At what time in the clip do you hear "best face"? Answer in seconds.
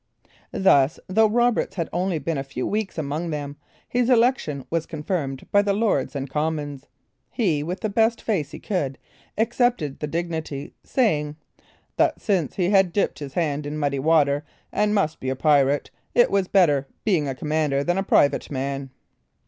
7.89-8.49